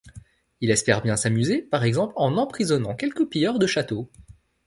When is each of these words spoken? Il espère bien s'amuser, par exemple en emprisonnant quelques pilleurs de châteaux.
Il 0.61 0.71
espère 0.71 1.03
bien 1.03 1.15
s'amuser, 1.15 1.61
par 1.61 1.83
exemple 1.83 2.13
en 2.15 2.35
emprisonnant 2.37 2.95
quelques 2.95 3.29
pilleurs 3.29 3.59
de 3.59 3.67
châteaux. 3.67 4.09